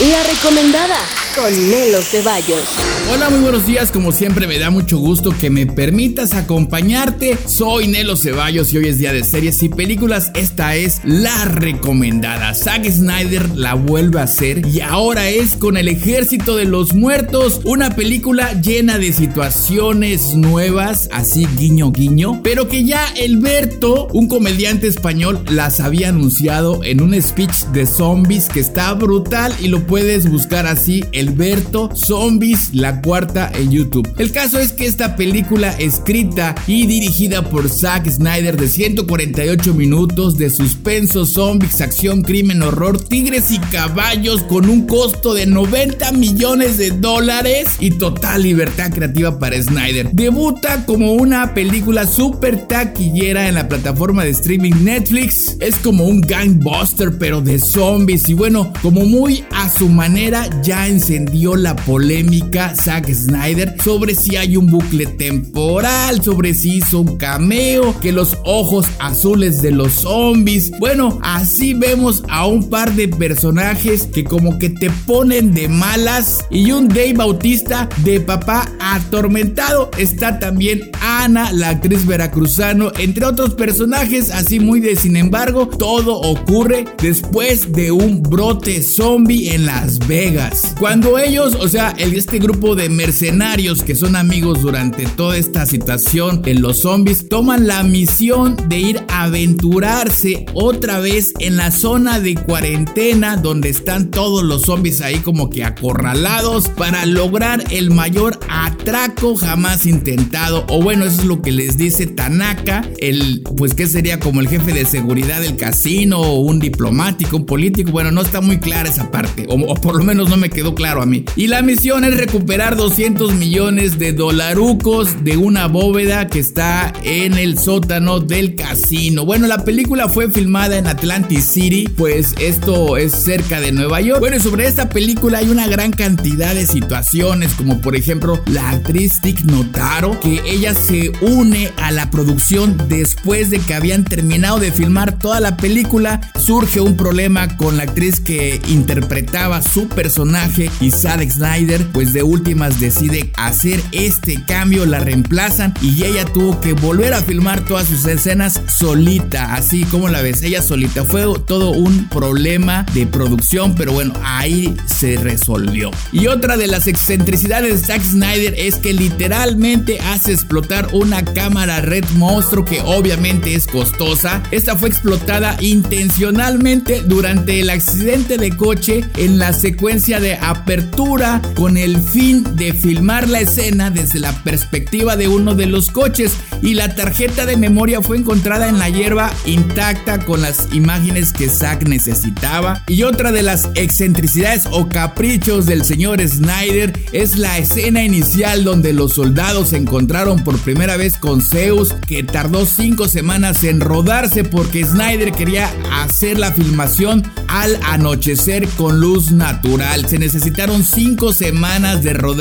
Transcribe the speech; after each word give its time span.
La 0.00 0.24
recomendada 0.24 0.98
con 1.36 1.70
Nelo 1.70 2.02
Ceballos. 2.02 2.93
Hola, 3.12 3.28
muy 3.28 3.40
buenos 3.40 3.66
días. 3.66 3.90
Como 3.90 4.12
siempre, 4.12 4.46
me 4.46 4.58
da 4.58 4.70
mucho 4.70 4.96
gusto 4.96 5.30
que 5.38 5.50
me 5.50 5.66
permitas 5.66 6.32
acompañarte. 6.32 7.36
Soy 7.46 7.86
Nelo 7.86 8.16
Ceballos 8.16 8.72
y 8.72 8.78
hoy 8.78 8.88
es 8.88 8.96
día 8.96 9.12
de 9.12 9.22
series 9.22 9.62
y 9.62 9.68
películas. 9.68 10.30
Esta 10.34 10.74
es 10.74 11.02
la 11.04 11.44
recomendada. 11.44 12.54
Zack 12.54 12.90
Snyder 12.90 13.50
la 13.56 13.74
vuelve 13.74 14.20
a 14.20 14.22
hacer 14.22 14.66
y 14.66 14.80
ahora 14.80 15.28
es 15.28 15.54
con 15.54 15.76
El 15.76 15.88
Ejército 15.88 16.56
de 16.56 16.64
los 16.64 16.94
Muertos. 16.94 17.60
Una 17.64 17.94
película 17.94 18.58
llena 18.62 18.98
de 18.98 19.12
situaciones 19.12 20.34
nuevas, 20.34 21.10
así 21.12 21.46
guiño 21.58 21.92
guiño, 21.92 22.40
pero 22.42 22.68
que 22.68 22.84
ya 22.84 23.06
Elberto, 23.16 24.08
un 24.14 24.28
comediante 24.28 24.88
español, 24.88 25.44
las 25.50 25.78
había 25.78 26.08
anunciado 26.08 26.82
en 26.82 27.02
un 27.02 27.20
speech 27.20 27.66
de 27.66 27.84
zombies 27.84 28.48
que 28.48 28.60
está 28.60 28.94
brutal 28.94 29.54
y 29.60 29.68
lo 29.68 29.86
puedes 29.86 30.30
buscar 30.30 30.66
así. 30.66 31.04
Alberto 31.14 31.90
Zombies, 31.94 32.70
la 32.72 32.93
cuarta 33.00 33.50
en 33.54 33.70
YouTube. 33.70 34.12
El 34.18 34.32
caso 34.32 34.58
es 34.58 34.72
que 34.72 34.86
esta 34.86 35.14
película 35.14 35.70
escrita 35.78 36.54
y 36.66 36.86
dirigida 36.86 37.48
por 37.48 37.68
Zack 37.68 38.10
Snyder 38.10 38.56
de 38.56 38.68
148 38.68 39.74
minutos 39.74 40.36
de 40.36 40.50
suspenso, 40.50 41.24
zombies, 41.24 41.80
acción, 41.80 42.22
crimen, 42.22 42.62
horror, 42.62 43.02
tigres 43.02 43.52
y 43.52 43.58
caballos 43.58 44.42
con 44.42 44.68
un 44.68 44.86
costo 44.86 45.34
de 45.34 45.46
90 45.46 46.12
millones 46.12 46.78
de 46.78 46.90
dólares 46.90 47.76
y 47.78 47.90
total 47.90 48.42
libertad 48.42 48.92
creativa 48.92 49.38
para 49.38 49.62
Snyder. 49.62 50.10
Debuta 50.12 50.84
como 50.84 51.12
una 51.12 51.54
película 51.54 52.06
super 52.06 52.66
taquillera 52.66 53.48
en 53.48 53.54
la 53.54 53.68
plataforma 53.68 54.24
de 54.24 54.30
streaming 54.30 54.82
Netflix. 54.82 55.56
Es 55.60 55.76
como 55.76 56.04
un 56.04 56.20
gangbuster 56.20 57.18
pero 57.18 57.40
de 57.40 57.58
zombies 57.58 58.28
y 58.28 58.34
bueno, 58.34 58.72
como 58.82 59.04
muy 59.04 59.44
a 59.52 59.70
su 59.70 59.88
manera 59.88 60.48
ya 60.62 60.88
en 60.88 61.04
encendió 61.04 61.54
la 61.54 61.76
polémica 61.76 62.74
Zack 62.84 63.12
Snyder 63.12 63.76
sobre 63.82 64.14
si 64.14 64.36
hay 64.36 64.56
un 64.56 64.66
bucle 64.66 65.06
temporal, 65.06 66.22
sobre 66.22 66.54
si 66.54 66.76
hizo 66.76 67.00
un 67.00 67.16
cameo, 67.16 67.98
que 68.00 68.12
los 68.12 68.36
ojos 68.44 68.86
azules 68.98 69.62
de 69.62 69.70
los 69.70 69.92
zombies. 69.92 70.70
Bueno, 70.78 71.18
así 71.22 71.74
vemos 71.74 72.22
a 72.28 72.46
un 72.46 72.68
par 72.68 72.94
de 72.94 73.08
personajes 73.08 74.06
que 74.06 74.24
como 74.24 74.58
que 74.58 74.70
te 74.70 74.90
ponen 75.06 75.54
de 75.54 75.68
malas 75.68 76.44
y 76.50 76.72
un 76.72 76.88
Dave 76.88 77.14
Bautista 77.14 77.88
de 78.04 78.20
papá 78.20 78.70
atormentado. 78.80 79.90
Está 79.98 80.38
también 80.38 80.90
Ana, 81.00 81.52
la 81.52 81.70
actriz 81.70 82.06
veracruzano, 82.06 82.92
entre 82.98 83.24
otros 83.24 83.54
personajes 83.54 84.30
así 84.30 84.60
muy 84.60 84.80
de 84.80 84.96
sin 84.96 85.16
embargo, 85.16 85.66
todo 85.66 86.20
ocurre 86.20 86.84
después 87.00 87.72
de 87.72 87.92
un 87.92 88.22
brote 88.22 88.82
zombie 88.82 89.54
en 89.54 89.66
Las 89.66 89.98
Vegas. 90.06 90.74
Cuando 90.78 91.18
ellos, 91.18 91.54
o 91.60 91.68
sea, 91.68 91.94
este 91.98 92.38
grupo 92.38 92.73
de 92.74 92.88
mercenarios 92.88 93.82
que 93.82 93.94
son 93.94 94.16
amigos 94.16 94.62
durante 94.62 95.06
toda 95.06 95.36
esta 95.36 95.66
situación 95.66 96.42
en 96.44 96.62
los 96.62 96.80
zombies, 96.80 97.28
toman 97.28 97.66
la 97.66 97.82
misión 97.82 98.56
de 98.68 98.78
ir 98.78 99.04
a 99.08 99.24
aventurarse 99.24 100.46
otra 100.54 101.00
vez 101.00 101.32
en 101.38 101.56
la 101.56 101.70
zona 101.70 102.20
de 102.20 102.34
cuarentena 102.34 103.36
donde 103.36 103.68
están 103.68 104.10
todos 104.10 104.42
los 104.42 104.62
zombies 104.62 105.00
ahí 105.00 105.18
como 105.18 105.50
que 105.50 105.64
acorralados 105.64 106.68
para 106.68 107.06
lograr 107.06 107.64
el 107.70 107.90
mayor 107.90 108.38
atraco 108.48 109.36
jamás 109.36 109.86
intentado. 109.86 110.64
O 110.68 110.82
bueno, 110.82 111.04
eso 111.04 111.20
es 111.20 111.26
lo 111.26 111.42
que 111.42 111.52
les 111.52 111.76
dice 111.76 112.06
Tanaka, 112.06 112.88
el, 112.98 113.42
pues 113.56 113.74
que 113.74 113.86
sería 113.86 114.20
como 114.20 114.40
el 114.40 114.48
jefe 114.48 114.72
de 114.72 114.84
seguridad 114.84 115.40
del 115.40 115.56
casino 115.56 116.20
o 116.20 116.40
un 116.40 116.60
diplomático, 116.60 117.36
un 117.36 117.46
político. 117.46 117.90
Bueno, 117.90 118.10
no 118.10 118.22
está 118.22 118.40
muy 118.40 118.58
clara 118.58 118.88
esa 118.88 119.10
parte, 119.10 119.46
o, 119.48 119.54
o 119.54 119.74
por 119.74 119.96
lo 119.96 120.04
menos 120.04 120.30
no 120.30 120.36
me 120.36 120.50
quedó 120.50 120.74
claro 120.74 121.02
a 121.02 121.06
mí. 121.06 121.24
Y 121.36 121.46
la 121.46 121.62
misión 121.62 122.04
es 122.04 122.16
recuperar 122.16 122.63
200 122.72 123.34
millones 123.34 123.98
de 123.98 124.14
dolarucos 124.14 125.22
de 125.22 125.36
una 125.36 125.66
bóveda 125.66 126.28
que 126.28 126.38
está 126.38 126.94
en 127.02 127.34
el 127.34 127.58
sótano 127.58 128.20
del 128.20 128.54
casino. 128.54 129.26
Bueno, 129.26 129.46
la 129.46 129.64
película 129.64 130.08
fue 130.08 130.30
filmada 130.30 130.78
en 130.78 130.86
Atlantic 130.86 131.40
City, 131.40 131.88
pues 131.94 132.34
esto 132.40 132.96
es 132.96 133.12
cerca 133.12 133.60
de 133.60 133.70
Nueva 133.70 134.00
York. 134.00 134.18
Bueno, 134.18 134.36
y 134.36 134.40
sobre 134.40 134.66
esta 134.66 134.88
película 134.88 135.38
hay 135.38 135.50
una 135.50 135.66
gran 135.68 135.92
cantidad 135.92 136.54
de 136.54 136.66
situaciones, 136.66 137.52
como 137.52 137.82
por 137.82 137.96
ejemplo 137.96 138.42
la 138.46 138.70
actriz 138.70 139.20
Tick 139.20 139.42
Notaro, 139.42 140.18
que 140.20 140.40
ella 140.46 140.74
se 140.74 141.12
une 141.20 141.70
a 141.76 141.92
la 141.92 142.10
producción 142.10 142.78
después 142.88 143.50
de 143.50 143.58
que 143.58 143.74
habían 143.74 144.04
terminado 144.04 144.58
de 144.58 144.72
filmar 144.72 145.18
toda 145.18 145.38
la 145.38 145.58
película. 145.58 146.32
Surge 146.40 146.80
un 146.80 146.96
problema 146.96 147.58
con 147.58 147.76
la 147.76 147.82
actriz 147.82 148.20
que 148.20 148.58
interpretaba 148.68 149.60
su 149.60 149.86
personaje 149.86 150.70
y 150.80 150.90
Zack 150.90 151.28
Snyder 151.28 151.86
pues 151.92 152.14
de 152.14 152.22
decide 152.54 153.30
hacer 153.36 153.80
este 153.92 154.42
cambio, 154.44 154.86
la 154.86 155.00
reemplazan 155.00 155.74
y 155.82 156.04
ella 156.04 156.24
tuvo 156.24 156.60
que 156.60 156.72
volver 156.72 157.12
a 157.12 157.22
filmar 157.22 157.64
todas 157.64 157.88
sus 157.88 158.06
escenas 158.06 158.60
solita, 158.66 159.54
así 159.54 159.84
como 159.84 160.08
la 160.08 160.22
ves, 160.22 160.42
ella 160.42 160.62
solita. 160.62 161.04
Fue 161.04 161.22
todo 161.46 161.70
un 161.70 162.08
problema 162.08 162.86
de 162.94 163.06
producción, 163.06 163.74
pero 163.74 163.92
bueno, 163.92 164.14
ahí 164.22 164.74
se 164.86 165.16
resolvió. 165.16 165.90
Y 166.12 166.28
otra 166.28 166.56
de 166.56 166.68
las 166.68 166.86
excentricidades 166.86 167.80
de 167.80 167.86
Zack 167.86 168.02
Snyder 168.02 168.54
es 168.56 168.76
que 168.76 168.92
literalmente 168.92 169.98
hace 170.00 170.32
explotar 170.32 170.88
una 170.92 171.24
cámara 171.24 171.80
red 171.80 172.04
monstruo 172.16 172.64
que 172.64 172.80
obviamente 172.80 173.54
es 173.54 173.66
costosa. 173.66 174.42
Esta 174.50 174.76
fue 174.76 174.88
explotada 174.88 175.56
intencionalmente 175.60 177.02
durante 177.02 177.60
el 177.60 177.70
accidente 177.70 178.38
de 178.38 178.56
coche 178.56 179.04
en 179.16 179.38
la 179.38 179.52
secuencia 179.52 180.20
de 180.20 180.34
apertura 180.34 181.42
con 181.54 181.76
el 181.76 181.98
fin 182.00 182.43
de 182.54 182.72
filmar 182.72 183.28
la 183.28 183.40
escena 183.40 183.90
desde 183.90 184.18
la 184.18 184.32
perspectiva 184.44 185.16
de 185.16 185.28
uno 185.28 185.54
de 185.54 185.66
los 185.66 185.90
coches 185.90 186.36
y 186.62 186.74
la 186.74 186.94
tarjeta 186.94 187.46
de 187.46 187.56
memoria 187.56 188.02
fue 188.02 188.16
encontrada 188.16 188.68
en 188.68 188.78
la 188.78 188.88
hierba 188.88 189.32
intacta 189.46 190.24
con 190.24 190.42
las 190.42 190.68
imágenes 190.72 191.32
que 191.32 191.48
Zack 191.48 191.88
necesitaba. 191.88 192.82
Y 192.86 193.02
otra 193.02 193.32
de 193.32 193.42
las 193.42 193.70
excentricidades 193.74 194.66
o 194.70 194.88
caprichos 194.88 195.66
del 195.66 195.84
señor 195.84 196.26
Snyder 196.26 196.92
es 197.12 197.36
la 197.36 197.58
escena 197.58 198.04
inicial 198.04 198.64
donde 198.64 198.92
los 198.92 199.14
soldados 199.14 199.70
se 199.70 199.76
encontraron 199.76 200.44
por 200.44 200.58
primera 200.58 200.96
vez 200.96 201.18
con 201.18 201.40
Zeus 201.40 201.94
que 202.06 202.22
tardó 202.22 202.66
cinco 202.66 203.08
semanas 203.08 203.62
en 203.64 203.80
rodarse 203.80 204.44
porque 204.44 204.84
Snyder 204.84 205.32
quería 205.32 205.70
hacer 206.02 206.38
la 206.38 206.52
filmación 206.52 207.22
al 207.48 207.78
anochecer 207.84 208.68
con 208.70 209.00
luz 209.00 209.32
natural. 209.32 210.08
Se 210.08 210.18
necesitaron 210.18 210.82
5 210.82 211.32
semanas 211.32 212.02
de 212.02 212.12
rodaje 212.12 212.33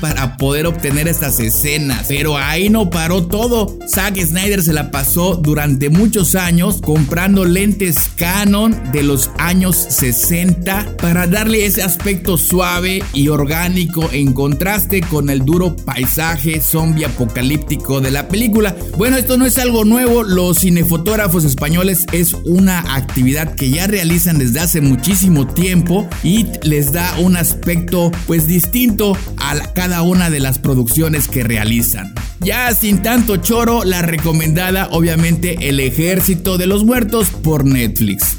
para 0.00 0.36
poder 0.36 0.66
obtener 0.66 1.08
estas 1.08 1.40
escenas. 1.40 2.06
Pero 2.08 2.36
ahí 2.36 2.68
no 2.68 2.90
paró 2.90 3.26
todo. 3.26 3.78
Zack 3.88 4.18
Snyder 4.18 4.62
se 4.62 4.72
la 4.72 4.90
pasó 4.90 5.36
durante 5.36 5.88
muchos 5.90 6.34
años 6.34 6.80
comprando 6.82 7.44
lentes 7.44 8.10
Canon 8.16 8.76
de 8.92 9.02
los 9.02 9.30
años 9.38 9.76
60 9.76 10.96
para 11.00 11.26
darle 11.26 11.64
ese 11.64 11.82
aspecto 11.82 12.36
suave 12.36 13.02
y 13.14 13.28
orgánico 13.28 14.08
en 14.12 14.32
contraste 14.32 15.00
con 15.00 15.30
el 15.30 15.44
duro 15.44 15.74
paisaje 15.76 16.60
zombie 16.60 17.06
apocalíptico 17.06 18.00
de 18.00 18.10
la 18.10 18.28
película. 18.28 18.76
Bueno, 18.96 19.16
esto 19.16 19.38
no 19.38 19.46
es 19.46 19.56
algo 19.58 19.84
nuevo. 19.84 20.22
Los 20.22 20.60
cinefotógrafos 20.60 21.44
españoles 21.44 22.04
es 22.12 22.34
una 22.44 22.80
actividad 22.94 23.54
que 23.54 23.70
ya 23.70 23.86
realizan 23.86 24.38
desde 24.38 24.60
hace 24.60 24.80
muchísimo 24.80 25.46
tiempo 25.46 26.08
y 26.22 26.46
les 26.62 26.92
da 26.92 27.18
un 27.18 27.36
aspecto 27.36 28.10
pues 28.26 28.46
distinto 28.46 29.16
a 29.36 29.72
cada 29.74 30.02
una 30.02 30.30
de 30.30 30.40
las 30.40 30.58
producciones 30.58 31.28
que 31.28 31.42
realizan. 31.42 32.14
Ya 32.40 32.72
sin 32.74 33.02
tanto 33.02 33.36
choro, 33.36 33.84
la 33.84 34.02
recomendada 34.02 34.88
obviamente 34.90 35.68
El 35.68 35.80
Ejército 35.80 36.58
de 36.58 36.66
los 36.66 36.84
Muertos 36.84 37.30
por 37.30 37.64
Netflix. 37.64 38.38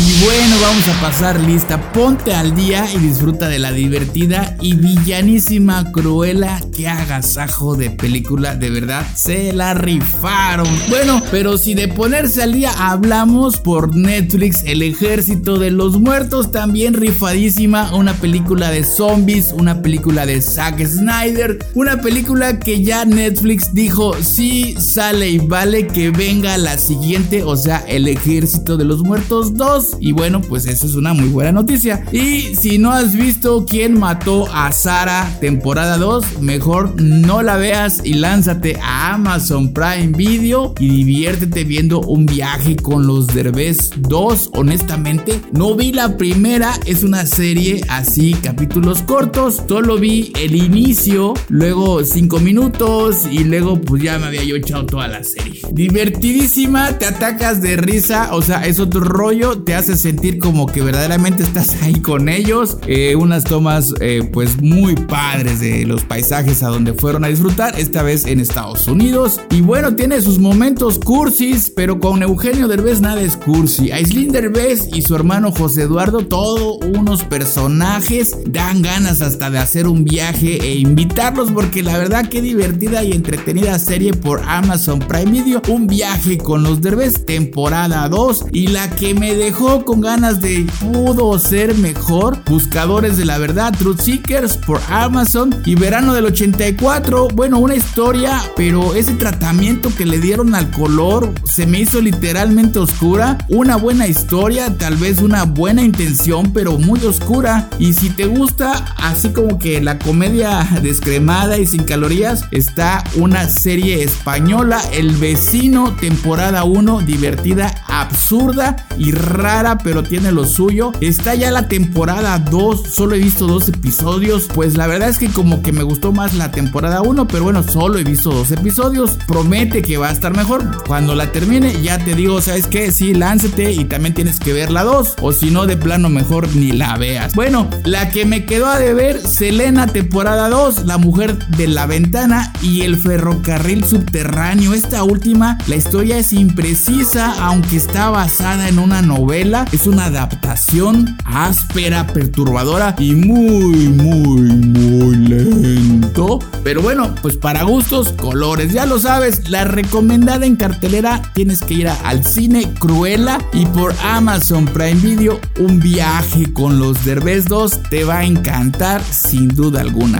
Y 0.00 0.24
bueno, 0.24 0.56
vamos 0.62 0.88
a 0.88 1.00
pasar 1.00 1.40
lista. 1.40 1.92
Ponte 1.92 2.32
al 2.32 2.54
día 2.54 2.86
y 2.94 2.98
disfruta 2.98 3.48
de 3.48 3.58
la 3.58 3.72
divertida 3.72 4.56
y 4.60 4.74
villanísima 4.74 5.90
Cruela 5.90 6.60
que 6.72 6.86
agasajo 6.86 7.74
de 7.74 7.90
película. 7.90 8.54
De 8.54 8.70
verdad, 8.70 9.04
se 9.16 9.52
la 9.52 9.74
rifaron. 9.74 10.68
Bueno, 10.88 11.20
pero 11.32 11.58
si 11.58 11.74
de 11.74 11.88
ponerse 11.88 12.44
al 12.44 12.52
día 12.52 12.70
hablamos 12.78 13.58
por 13.58 13.96
Netflix, 13.96 14.62
El 14.64 14.82
Ejército 14.82 15.58
de 15.58 15.72
los 15.72 15.98
Muertos, 15.98 16.52
también 16.52 16.94
rifadísima. 16.94 17.92
Una 17.92 18.14
película 18.14 18.70
de 18.70 18.84
zombies, 18.84 19.52
una 19.52 19.82
película 19.82 20.26
de 20.26 20.40
Zack 20.40 20.80
Snyder, 20.86 21.58
una 21.74 22.00
película 22.00 22.60
que 22.60 22.84
ya 22.84 23.04
Netflix 23.04 23.74
dijo, 23.74 24.14
sí, 24.22 24.76
sale 24.78 25.28
y 25.28 25.38
vale 25.38 25.88
que 25.88 26.10
venga 26.10 26.56
la 26.56 26.78
siguiente, 26.78 27.42
o 27.42 27.56
sea, 27.56 27.84
El 27.88 28.06
Ejército 28.06 28.76
de 28.76 28.84
los 28.84 29.02
Muertos 29.02 29.54
2 29.54 29.87
2 29.90 29.98
y 30.00 30.12
bueno, 30.12 30.40
pues 30.40 30.66
eso 30.66 30.86
es 30.86 30.94
una 30.94 31.12
muy 31.14 31.28
buena 31.28 31.52
noticia. 31.52 32.04
Y 32.12 32.54
si 32.54 32.78
no 32.78 32.92
has 32.92 33.14
visto 33.14 33.64
quién 33.66 33.98
mató 33.98 34.46
a 34.52 34.72
Sara 34.72 35.36
temporada 35.40 35.98
2, 35.98 36.40
mejor 36.40 37.00
no 37.00 37.42
la 37.42 37.56
veas 37.56 38.00
y 38.04 38.14
lánzate 38.14 38.78
a 38.82 39.14
Amazon 39.14 39.72
Prime 39.72 40.16
Video 40.16 40.74
y 40.78 40.88
diviértete 40.88 41.64
viendo 41.64 42.00
un 42.00 42.26
viaje 42.26 42.76
con 42.76 43.06
los 43.06 43.26
Derbez 43.28 43.90
2. 43.96 44.50
Honestamente, 44.54 45.40
no 45.52 45.74
vi 45.74 45.92
la 45.92 46.16
primera, 46.16 46.72
es 46.86 47.02
una 47.02 47.26
serie 47.26 47.82
así, 47.88 48.34
capítulos 48.34 49.02
cortos. 49.02 49.62
Solo 49.68 49.98
vi 49.98 50.32
el 50.40 50.56
inicio, 50.56 51.34
luego 51.48 52.04
5 52.04 52.40
minutos 52.40 53.26
y 53.30 53.44
luego 53.44 53.80
pues 53.80 54.02
ya 54.02 54.18
me 54.18 54.26
había 54.26 54.44
yo 54.44 54.56
echado 54.56 54.86
toda 54.86 55.08
la 55.08 55.22
serie. 55.24 55.60
Divertidísima, 55.72 56.98
te 56.98 57.06
atacas 57.06 57.60
de 57.60 57.76
risa, 57.76 58.30
o 58.32 58.42
sea, 58.42 58.66
es 58.66 58.78
otro 58.80 59.00
rollo, 59.00 59.62
te 59.62 59.74
hace 59.78 59.96
sentir 59.96 60.38
como 60.38 60.66
que 60.66 60.82
verdaderamente 60.82 61.44
estás 61.44 61.76
ahí 61.82 62.00
con 62.00 62.28
ellos. 62.28 62.78
Eh, 62.88 63.14
unas 63.14 63.44
tomas 63.44 63.94
eh, 64.00 64.28
pues 64.32 64.60
muy 64.60 64.96
padres 64.96 65.60
de 65.60 65.86
los 65.86 66.02
paisajes 66.02 66.64
a 66.64 66.68
donde 66.68 66.94
fueron 66.94 67.24
a 67.24 67.28
disfrutar, 67.28 67.78
esta 67.78 68.02
vez 68.02 68.26
en 68.26 68.40
Estados 68.40 68.88
Unidos. 68.88 69.40
Y 69.50 69.60
bueno, 69.60 69.94
tiene 69.94 70.20
sus 70.20 70.40
momentos 70.40 70.98
cursis, 70.98 71.72
pero 71.74 72.00
con 72.00 72.22
Eugenio 72.24 72.66
Derbez 72.66 73.00
nada 73.00 73.22
es 73.22 73.36
cursi. 73.36 73.92
Aislinn 73.92 74.32
Derbez 74.32 74.88
y 74.92 75.02
su 75.02 75.14
hermano 75.14 75.52
José 75.52 75.82
Eduardo, 75.82 76.26
todos 76.26 76.78
unos 76.84 77.22
personajes, 77.22 78.36
dan 78.46 78.82
ganas 78.82 79.22
hasta 79.22 79.48
de 79.48 79.58
hacer 79.58 79.86
un 79.86 80.02
viaje 80.02 80.58
e 80.60 80.74
invitarlos 80.74 81.52
porque 81.52 81.84
la 81.84 81.96
verdad 81.96 82.28
que 82.28 82.42
divertida 82.42 83.04
y 83.04 83.12
entretenida 83.12 83.78
serie 83.78 84.12
por 84.12 84.42
Amazon 84.44 84.98
Prime 84.98 85.30
Video, 85.30 85.62
un 85.68 85.86
viaje 85.86 86.36
con 86.36 86.64
los 86.64 86.80
Derbez 86.80 87.24
temporada 87.24 88.08
2 88.08 88.46
y 88.50 88.66
la 88.66 88.90
que 88.90 89.14
me 89.14 89.36
dejó 89.36 89.67
con 89.68 90.00
ganas 90.00 90.40
de 90.40 90.66
pudo 90.80 91.38
ser 91.38 91.74
mejor, 91.76 92.42
Buscadores 92.46 93.18
de 93.18 93.26
la 93.26 93.36
Verdad, 93.36 93.74
Truth 93.78 94.00
Seekers 94.00 94.56
por 94.56 94.80
Amazon 94.88 95.54
y 95.66 95.74
Verano 95.74 96.14
del 96.14 96.24
84, 96.24 97.28
bueno, 97.34 97.58
una 97.58 97.74
historia, 97.74 98.40
pero 98.56 98.94
ese 98.94 99.12
tratamiento 99.14 99.94
que 99.94 100.06
le 100.06 100.20
dieron 100.20 100.54
al 100.54 100.70
color 100.70 101.30
se 101.44 101.66
me 101.66 101.80
hizo 101.80 102.00
literalmente 102.00 102.78
oscura, 102.78 103.36
una 103.48 103.76
buena 103.76 104.06
historia, 104.06 104.74
tal 104.78 104.96
vez 104.96 105.20
una 105.20 105.44
buena 105.44 105.82
intención, 105.82 106.50
pero 106.54 106.78
muy 106.78 107.00
oscura. 107.00 107.68
Y 107.78 107.92
si 107.92 108.08
te 108.08 108.24
gusta 108.24 108.72
así 108.96 109.30
como 109.30 109.58
que 109.58 109.82
la 109.82 109.98
comedia 109.98 110.66
descremada 110.82 111.58
y 111.58 111.66
sin 111.66 111.84
calorías, 111.84 112.44
está 112.52 113.04
una 113.16 113.48
serie 113.48 114.02
española, 114.02 114.80
El 114.92 115.16
vecino, 115.16 115.94
temporada 116.00 116.64
1, 116.64 117.02
divertida, 117.02 117.74
absurda 117.86 118.76
y 118.96 119.12
rara, 119.12 119.57
pero 119.82 120.02
tiene 120.04 120.30
lo 120.30 120.44
suyo. 120.44 120.92
Está 121.00 121.34
ya 121.34 121.50
la 121.50 121.66
temporada 121.66 122.38
2, 122.38 122.82
solo 122.90 123.16
he 123.16 123.18
visto 123.18 123.46
dos 123.46 123.68
episodios, 123.68 124.48
pues 124.54 124.76
la 124.76 124.86
verdad 124.86 125.08
es 125.08 125.18
que 125.18 125.28
como 125.28 125.62
que 125.62 125.72
me 125.72 125.82
gustó 125.82 126.12
más 126.12 126.34
la 126.34 126.52
temporada 126.52 127.02
1, 127.02 127.26
pero 127.26 127.44
bueno, 127.44 127.62
solo 127.62 127.98
he 127.98 128.04
visto 128.04 128.30
dos 128.30 128.52
episodios. 128.52 129.18
Promete 129.26 129.82
que 129.82 129.96
va 129.96 130.08
a 130.08 130.12
estar 130.12 130.36
mejor. 130.36 130.84
Cuando 130.86 131.14
la 131.16 131.32
termine, 131.32 131.82
ya 131.82 131.98
te 131.98 132.14
digo, 132.14 132.40
¿sabes 132.40 132.66
qué? 132.68 132.92
Sí, 132.92 133.14
lánzate 133.14 133.72
y 133.72 133.84
también 133.84 134.14
tienes 134.14 134.38
que 134.38 134.52
ver 134.52 134.70
la 134.70 134.84
2, 134.84 135.16
o 135.20 135.32
si 135.32 135.50
no, 135.50 135.66
de 135.66 135.76
plano 135.76 136.08
mejor 136.08 136.54
ni 136.54 136.72
la 136.72 136.96
veas. 136.96 137.34
Bueno, 137.34 137.68
la 137.84 138.10
que 138.10 138.24
me 138.24 138.44
quedó 138.44 138.66
a 138.66 138.78
deber, 138.78 139.20
Selena, 139.26 139.88
temporada 139.88 140.48
2, 140.48 140.86
La 140.86 140.98
mujer 140.98 141.36
de 141.48 141.66
la 141.66 141.86
ventana 141.86 142.52
y 142.62 142.82
el 142.82 142.96
ferrocarril 142.96 143.84
subterráneo. 143.84 144.72
Esta 144.72 145.02
última, 145.02 145.58
la 145.66 145.76
historia 145.76 146.18
es 146.18 146.32
imprecisa, 146.32 147.34
aunque 147.40 147.76
está 147.76 148.10
basada 148.10 148.68
en 148.68 148.78
una 148.78 149.02
novela. 149.02 149.37
Es 149.38 149.86
una 149.86 150.06
adaptación 150.06 151.16
áspera, 151.24 152.08
perturbadora 152.08 152.96
y 152.98 153.14
muy, 153.14 153.86
muy, 153.86 154.40
muy 154.40 155.16
lento. 155.16 156.40
Pero 156.64 156.82
bueno, 156.82 157.14
pues 157.22 157.36
para 157.36 157.62
gustos, 157.62 158.12
colores. 158.14 158.72
Ya 158.72 158.84
lo 158.84 158.98
sabes, 158.98 159.48
la 159.48 159.62
recomendada 159.62 160.44
en 160.44 160.56
cartelera 160.56 161.22
tienes 161.34 161.60
que 161.60 161.74
ir 161.74 161.88
al 161.88 162.24
cine 162.24 162.74
Cruella 162.80 163.38
y 163.52 163.64
por 163.66 163.94
Amazon 164.02 164.64
Prime 164.64 165.00
Video 165.00 165.38
un 165.60 165.78
viaje 165.78 166.52
con 166.52 166.80
los 166.80 167.04
Derbez 167.04 167.44
2 167.44 167.82
te 167.90 168.02
va 168.02 168.18
a 168.18 168.24
encantar 168.24 169.00
sin 169.04 169.46
duda 169.54 169.82
alguna. 169.82 170.18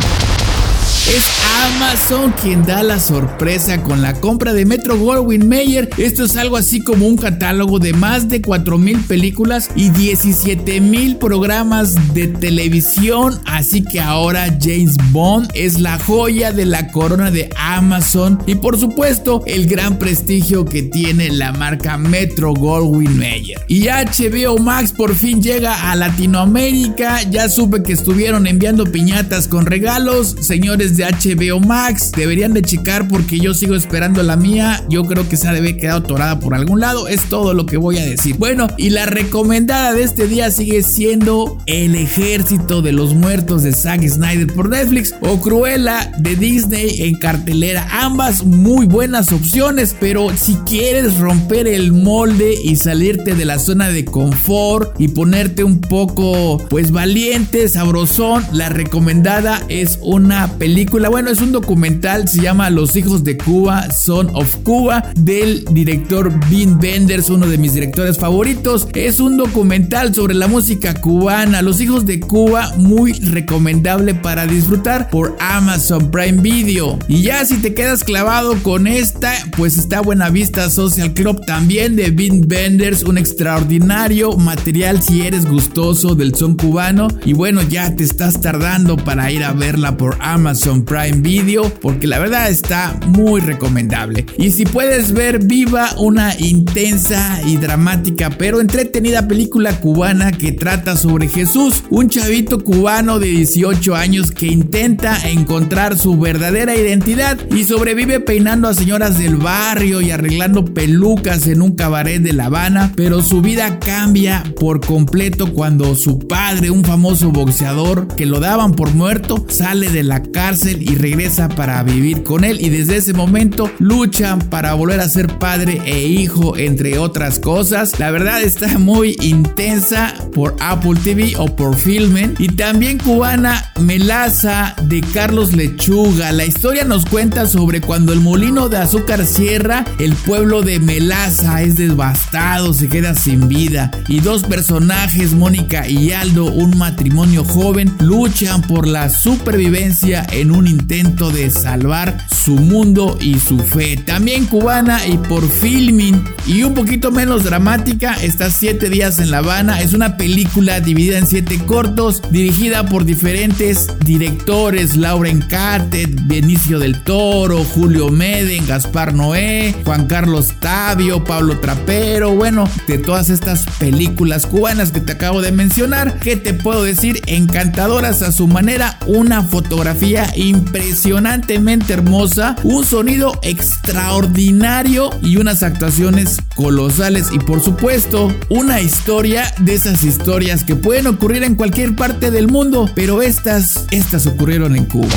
Es 1.08 1.24
Amazon 1.64 2.34
quien 2.42 2.66
da 2.66 2.82
la 2.82 3.00
sorpresa 3.00 3.82
con 3.82 4.02
la 4.02 4.12
compra 4.12 4.52
de 4.52 4.66
Metro 4.66 4.98
Goldwyn 4.98 5.48
Mayer. 5.48 5.88
Esto 5.96 6.24
es 6.24 6.36
algo 6.36 6.58
así 6.58 6.80
como 6.82 7.06
un 7.06 7.16
catálogo 7.16 7.78
de 7.78 7.94
más 7.94 8.28
de 8.28 8.42
4.000 8.42 9.06
películas 9.06 9.70
y 9.74 9.88
17.000 9.88 11.16
programas 11.16 12.12
de 12.12 12.28
televisión. 12.28 13.40
Así 13.46 13.82
que 13.82 14.00
ahora 14.00 14.58
James 14.60 14.98
Bond 15.10 15.48
es 15.54 15.80
la 15.80 15.98
joya 15.98 16.52
de 16.52 16.66
la 16.66 16.88
corona 16.88 17.30
de 17.30 17.48
Amazon 17.56 18.38
y 18.46 18.56
por 18.56 18.78
supuesto 18.78 19.42
el 19.46 19.66
gran 19.66 19.98
prestigio 19.98 20.66
que 20.66 20.82
tiene 20.82 21.30
la 21.30 21.52
marca 21.52 21.96
Metro 21.96 22.52
Goldwyn 22.52 23.16
Mayer. 23.16 23.58
Y 23.66 23.86
HBO 23.86 24.58
Max 24.58 24.92
por 24.92 25.14
fin 25.14 25.40
llega 25.40 25.90
a 25.90 25.96
Latinoamérica. 25.96 27.22
Ya 27.30 27.48
supe 27.48 27.82
que 27.82 27.94
estuvieron 27.94 28.46
enviando 28.46 28.84
piñatas 28.84 29.48
con 29.48 29.64
regalos. 29.64 30.36
Señores 30.42 30.97
de 30.98 31.06
HBO 31.06 31.60
Max. 31.60 32.12
Deberían 32.14 32.52
de 32.52 32.62
checar 32.62 33.08
porque 33.08 33.38
yo 33.38 33.54
sigo 33.54 33.74
esperando 33.74 34.22
la 34.22 34.36
mía. 34.36 34.84
Yo 34.90 35.04
creo 35.04 35.26
que 35.28 35.36
se 35.36 35.48
debe 35.48 35.76
quedado 35.76 36.00
atorada 36.00 36.40
por 36.40 36.54
algún 36.54 36.80
lado. 36.80 37.08
Es 37.08 37.22
todo 37.28 37.54
lo 37.54 37.64
que 37.64 37.76
voy 37.76 37.98
a 37.98 38.04
decir. 38.04 38.36
Bueno, 38.36 38.66
y 38.76 38.90
la 38.90 39.06
recomendada 39.06 39.94
de 39.94 40.02
este 40.02 40.26
día 40.26 40.50
sigue 40.50 40.82
siendo 40.82 41.56
El 41.66 41.94
Ejército 41.94 42.82
de 42.82 42.92
los 42.92 43.14
Muertos 43.14 43.62
de 43.62 43.72
Zack 43.72 44.06
Snyder 44.06 44.52
por 44.52 44.68
Netflix 44.68 45.14
o 45.20 45.40
Cruella 45.40 46.12
de 46.18 46.36
Disney 46.36 47.02
en 47.02 47.14
cartelera. 47.14 47.88
Ambas 47.92 48.44
muy 48.44 48.86
buenas 48.86 49.32
opciones, 49.32 49.94
pero 49.98 50.36
si 50.36 50.54
quieres 50.66 51.18
romper 51.18 51.68
el 51.68 51.92
molde 51.92 52.54
y 52.62 52.76
salirte 52.76 53.34
de 53.34 53.44
la 53.44 53.58
zona 53.58 53.88
de 53.88 54.04
confort 54.04 55.00
y 55.00 55.08
ponerte 55.08 55.62
un 55.62 55.80
poco 55.80 56.58
pues 56.68 56.90
valiente, 56.90 57.68
sabrosón, 57.68 58.44
la 58.52 58.68
recomendada 58.68 59.62
es 59.68 60.00
una 60.02 60.48
película 60.58 60.87
bueno, 60.90 61.30
es 61.30 61.40
un 61.40 61.52
documental, 61.52 62.28
se 62.28 62.42
llama 62.42 62.70
Los 62.70 62.96
hijos 62.96 63.24
de 63.24 63.36
Cuba, 63.36 63.90
Son 63.90 64.30
of 64.34 64.56
Cuba, 64.62 65.04
del 65.14 65.64
director 65.70 66.32
Vin 66.48 66.78
Benders, 66.78 67.30
uno 67.30 67.46
de 67.46 67.58
mis 67.58 67.74
directores 67.74 68.18
favoritos. 68.18 68.88
Es 68.94 69.20
un 69.20 69.36
documental 69.36 70.14
sobre 70.14 70.34
la 70.34 70.48
música 70.48 70.94
cubana, 70.94 71.62
Los 71.62 71.80
hijos 71.80 72.06
de 72.06 72.20
Cuba, 72.20 72.72
muy 72.76 73.12
recomendable 73.12 74.14
para 74.14 74.46
disfrutar 74.46 75.10
por 75.10 75.36
Amazon 75.40 76.10
Prime 76.10 76.42
Video. 76.42 76.98
Y 77.08 77.22
ya 77.22 77.44
si 77.44 77.58
te 77.58 77.74
quedas 77.74 78.04
clavado 78.04 78.54
con 78.62 78.86
esta, 78.86 79.32
pues 79.56 79.78
está 79.78 80.00
Buena 80.00 80.30
Vista 80.30 80.70
Social 80.70 81.14
Club 81.14 81.44
también 81.46 81.96
de 81.96 82.10
Vin 82.10 82.46
Benders, 82.46 83.02
un 83.02 83.18
extraordinario 83.18 84.36
material 84.36 85.02
si 85.02 85.22
eres 85.22 85.46
gustoso 85.46 86.14
del 86.14 86.34
son 86.34 86.56
cubano. 86.56 87.08
Y 87.24 87.32
bueno, 87.32 87.62
ya 87.62 87.94
te 87.94 88.04
estás 88.04 88.40
tardando 88.40 88.96
para 88.96 89.30
ir 89.30 89.44
a 89.44 89.52
verla 89.52 89.96
por 89.96 90.16
Amazon 90.20 90.77
Prime 90.84 91.20
Video 91.20 91.72
porque 91.80 92.06
la 92.06 92.18
verdad 92.18 92.50
está 92.50 92.98
muy 93.06 93.40
recomendable. 93.40 94.26
Y 94.36 94.50
si 94.50 94.64
puedes 94.64 95.12
ver 95.12 95.44
viva 95.44 95.94
una 95.98 96.34
intensa 96.38 97.40
y 97.46 97.56
dramática 97.56 98.30
pero 98.30 98.60
entretenida 98.60 99.28
película 99.28 99.80
cubana 99.80 100.32
que 100.32 100.52
trata 100.52 100.96
sobre 100.96 101.28
Jesús, 101.28 101.84
un 101.90 102.08
chavito 102.08 102.62
cubano 102.62 103.18
de 103.18 103.28
18 103.28 103.94
años 103.94 104.30
que 104.30 104.46
intenta 104.46 105.28
encontrar 105.28 105.98
su 105.98 106.18
verdadera 106.18 106.76
identidad 106.76 107.38
y 107.50 107.64
sobrevive 107.64 108.20
peinando 108.20 108.68
a 108.68 108.74
señoras 108.74 109.18
del 109.18 109.36
barrio 109.36 110.00
y 110.00 110.10
arreglando 110.10 110.64
pelucas 110.64 111.46
en 111.46 111.62
un 111.62 111.72
cabaret 111.72 112.22
de 112.22 112.32
La 112.32 112.46
Habana, 112.46 112.92
pero 112.96 113.22
su 113.22 113.40
vida 113.40 113.78
cambia 113.78 114.42
por 114.58 114.80
completo 114.84 115.52
cuando 115.52 115.94
su 115.94 116.18
padre, 116.18 116.70
un 116.70 116.84
famoso 116.84 117.30
boxeador 117.30 118.08
que 118.16 118.26
lo 118.26 118.40
daban 118.40 118.72
por 118.72 118.94
muerto, 118.94 119.44
sale 119.48 119.90
de 119.90 120.02
la 120.02 120.22
cárcel 120.22 120.57
y 120.64 120.96
regresa 120.96 121.48
para 121.48 121.80
vivir 121.84 122.24
con 122.24 122.42
él 122.42 122.58
y 122.60 122.68
desde 122.68 122.96
ese 122.96 123.12
momento 123.12 123.70
luchan 123.78 124.40
para 124.40 124.74
volver 124.74 124.98
a 124.98 125.08
ser 125.08 125.38
padre 125.38 125.80
e 125.84 126.08
hijo 126.08 126.56
entre 126.56 126.98
otras 126.98 127.38
cosas. 127.38 128.00
La 128.00 128.10
verdad 128.10 128.42
está 128.42 128.78
muy 128.78 129.16
intensa 129.20 130.14
por 130.34 130.56
Apple 130.58 130.98
TV 131.04 131.34
o 131.38 131.54
por 131.54 131.76
Filmen 131.76 132.34
y 132.38 132.48
también 132.48 132.98
cubana 132.98 133.70
Melaza 133.78 134.74
de 134.82 135.00
Carlos 135.00 135.54
Lechuga. 135.54 136.32
La 136.32 136.44
historia 136.44 136.84
nos 136.84 137.04
cuenta 137.06 137.46
sobre 137.46 137.80
cuando 137.80 138.12
el 138.12 138.20
molino 138.20 138.68
de 138.68 138.78
azúcar 138.78 139.24
cierra, 139.26 139.84
el 140.00 140.14
pueblo 140.14 140.62
de 140.62 140.80
Melaza 140.80 141.62
es 141.62 141.76
devastado, 141.76 142.74
se 142.74 142.88
queda 142.88 143.14
sin 143.14 143.46
vida 143.46 143.92
y 144.08 144.20
dos 144.20 144.42
personajes, 144.42 145.34
Mónica 145.34 145.86
y 145.86 146.10
Aldo, 146.10 146.46
un 146.46 146.76
matrimonio 146.76 147.44
joven, 147.44 147.94
luchan 148.00 148.62
por 148.62 148.88
la 148.88 149.08
supervivencia 149.08 150.26
en 150.32 150.47
un 150.50 150.66
intento 150.66 151.30
de 151.30 151.50
salvar 151.50 152.26
su 152.28 152.56
mundo 152.56 153.16
y 153.20 153.38
su 153.38 153.58
fe. 153.58 153.96
También 153.96 154.46
cubana 154.46 155.06
y 155.06 155.16
por 155.16 155.48
filming 155.48 156.24
y 156.46 156.62
un 156.62 156.74
poquito 156.74 157.10
menos 157.10 157.44
dramática 157.44 158.14
está 158.22 158.48
Siete 158.50 158.88
días 158.88 159.20
en 159.20 159.30
La 159.30 159.38
Habana. 159.38 159.80
Es 159.82 159.92
una 159.92 160.16
película 160.16 160.80
dividida 160.80 161.18
en 161.18 161.26
siete 161.26 161.58
cortos 161.64 162.22
dirigida 162.30 162.86
por 162.86 163.04
diferentes 163.04 163.86
directores. 164.04 164.96
Lauren 164.96 165.42
Catet, 165.42 166.10
Benicio 166.26 166.78
del 166.78 167.02
Toro, 167.04 167.62
Julio 167.62 168.08
Meden, 168.08 168.66
Gaspar 168.66 169.14
Noé, 169.14 169.76
Juan 169.84 170.06
Carlos 170.06 170.54
Tavio, 170.60 171.22
Pablo 171.22 171.60
Trapero. 171.60 172.34
Bueno, 172.34 172.68
de 172.86 172.98
todas 172.98 173.30
estas 173.30 173.64
películas 173.78 174.46
cubanas 174.46 174.90
que 174.90 175.00
te 175.00 175.12
acabo 175.12 175.40
de 175.40 175.52
mencionar, 175.52 176.18
¿qué 176.18 176.36
te 176.36 176.54
puedo 176.54 176.82
decir? 176.82 177.22
Encantadoras 177.26 178.22
a 178.22 178.32
su 178.32 178.48
manera, 178.48 178.98
una 179.06 179.42
fotografía 179.42 180.30
impresionantemente 180.38 181.92
hermosa, 181.92 182.56
un 182.62 182.84
sonido 182.84 183.38
extraordinario 183.42 185.10
y 185.20 185.36
unas 185.36 185.62
actuaciones 185.62 186.38
colosales 186.54 187.28
y 187.32 187.38
por 187.38 187.60
supuesto 187.60 188.32
una 188.48 188.80
historia 188.80 189.52
de 189.58 189.74
esas 189.74 190.02
historias 190.02 190.64
que 190.64 190.76
pueden 190.76 191.08
ocurrir 191.08 191.42
en 191.42 191.56
cualquier 191.56 191.96
parte 191.96 192.30
del 192.30 192.48
mundo, 192.48 192.90
pero 192.94 193.22
estas, 193.22 193.86
estas 193.90 194.26
ocurrieron 194.26 194.76
en 194.76 194.84
Cuba. 194.84 195.08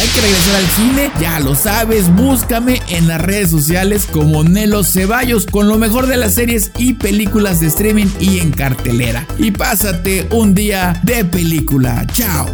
Hay 0.00 0.08
que 0.08 0.20
regresar 0.20 0.56
al 0.56 0.66
cine, 0.66 1.12
ya 1.20 1.40
lo 1.40 1.54
sabes, 1.54 2.12
búscame 2.14 2.80
en 2.88 3.06
las 3.06 3.20
redes 3.20 3.50
sociales 3.50 4.08
como 4.10 4.42
Nelo 4.42 4.82
Ceballos 4.82 5.46
con 5.46 5.68
lo 5.68 5.78
mejor 5.78 6.06
de 6.06 6.16
las 6.16 6.34
series 6.34 6.72
y 6.76 6.94
películas 6.94 7.60
de 7.60 7.68
streaming 7.68 8.06
y 8.18 8.40
en 8.40 8.50
cartelera. 8.50 9.26
Y 9.38 9.52
pásate 9.52 10.26
un 10.30 10.54
día 10.54 11.00
de 11.04 11.24
película. 11.24 12.04
Chao. 12.14 12.46